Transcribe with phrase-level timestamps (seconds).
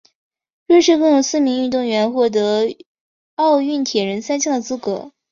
[0.65, 2.75] 瑞士共有四名运动员获得
[3.35, 5.11] 奥运铁人三项的资格。